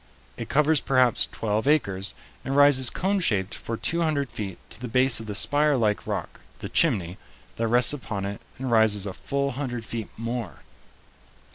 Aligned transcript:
It 0.35 0.49
covers 0.49 0.79
perhaps 0.79 1.27
twelve 1.31 1.67
acres, 1.67 2.15
and 2.43 2.55
rises 2.55 2.89
coneshaped 2.89 3.53
for 3.53 3.77
two 3.77 4.01
hundred 4.01 4.31
feet 4.31 4.57
to 4.71 4.81
the 4.81 4.87
base 4.87 5.19
of 5.19 5.27
the 5.27 5.35
spire 5.35 5.77
like 5.77 6.07
rock, 6.07 6.39
the 6.57 6.69
"chimney," 6.69 7.19
that 7.57 7.67
rests 7.67 7.93
upon 7.93 8.25
it 8.25 8.41
and 8.57 8.71
rises 8.71 9.05
a 9.05 9.13
full 9.13 9.51
hundred 9.51 9.85
feet 9.85 10.09
more. 10.17 10.61